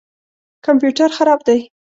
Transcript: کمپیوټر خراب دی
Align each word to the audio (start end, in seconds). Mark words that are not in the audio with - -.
کمپیوټر 0.65 1.09
خراب 1.17 1.39
دی 1.47 1.59